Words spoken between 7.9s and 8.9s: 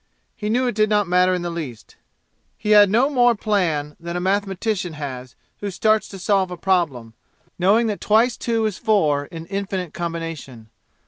twice two is